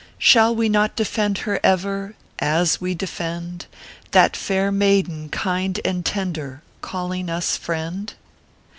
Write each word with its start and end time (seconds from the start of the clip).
Shall 0.17 0.55
we 0.55 0.67
not 0.67 0.95
defend 0.95 1.37
her 1.45 1.59
ever 1.63 2.15
As 2.39 2.81
we 2.81 2.95
d 2.95 3.05
defend 3.05 3.67
That 4.13 4.35
fair 4.35 4.71
maiden, 4.71 5.29
kind 5.29 5.79
and 5.85 6.03
tender, 6.03 6.63
Calling 6.81 7.29
us 7.29 7.55
friend? 7.55 8.11